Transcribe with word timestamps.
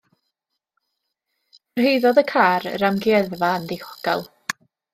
Cyrhaeddodd 1.59 2.21
y 2.23 2.25
car 2.33 2.67
yr 2.73 2.87
amgueddfa 2.89 3.51
yn 3.61 3.69
ddiogel. 3.73 4.27